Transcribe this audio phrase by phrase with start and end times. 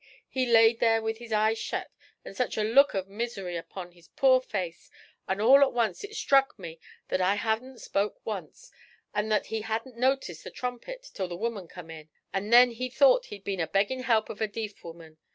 [0.27, 1.91] he laid there with his eyes shet,
[2.25, 4.89] an' sech a look of misery upon his poor face,
[5.27, 8.71] an' all at once it struck me that I hadn't spoke once,
[9.13, 12.89] an' that he hadn't noticed the trumpet till the woman come in, and then he
[12.89, 15.19] thought he'd been a beggin' help of a deef woman.